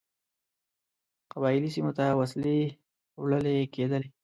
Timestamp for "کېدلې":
3.73-4.09